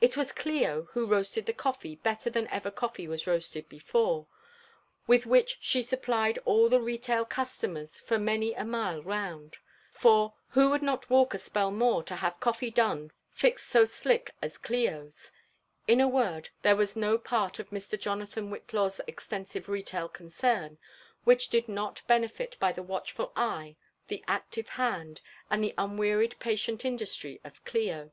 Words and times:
It 0.00 0.16
was 0.16 0.32
Clio 0.32 0.84
who 0.92 1.04
roasted 1.04 1.44
the 1.44 1.52
coffee 1.52 1.96
better 1.96 2.30
than 2.30 2.48
ever 2.48 2.70
coffee 2.70 3.06
was 3.06 3.26
roasted 3.26 3.68
before, 3.68 4.26
with 5.06 5.26
which 5.26 5.58
she 5.60 5.82
supplied 5.82 6.38
all 6.46 6.70
the 6.70 6.80
retail 6.80 7.26
customers 7.26 8.00
for 8.00 8.18
many 8.18 8.54
a 8.54 8.64
mile 8.64 9.02
round; 9.02 9.58
for 9.92 10.32
who 10.52 10.70
would 10.70 10.80
not 10.80 11.10
walk 11.10 11.34
a 11.34 11.38
spell 11.38 11.70
more, 11.70 12.02
to 12.04 12.16
have 12.16 12.40
coffee 12.40 12.70
done 12.70 13.10
fixed 13.34 13.68
so 13.68 13.84
slick 13.84 14.30
as 14.40 14.56
Clio's 14.56 15.26
f 15.34 15.38
In 15.86 16.00
a 16.00 16.08
word, 16.08 16.48
there 16.62 16.74
was 16.74 16.96
no 16.96 17.18
part 17.18 17.58
of 17.58 17.68
Mr. 17.68 18.00
Jonathan 18.00 18.48
Whillaw's 18.50 19.02
extensive 19.06 19.68
retail 19.68 20.08
concern 20.08 20.78
which 21.24 21.50
did 21.50 21.68
not 21.68 22.00
benefit 22.06 22.56
by 22.58 22.72
the 22.72 22.82
watchful 22.82 23.34
eye, 23.36 23.76
the 24.06 24.24
active 24.26 24.68
hand, 24.80 25.20
and 25.50 25.62
the 25.62 25.74
unwearied 25.76 26.36
patient 26.38 26.86
industry 26.86 27.38
of 27.44 27.62
Clio. 27.66 28.12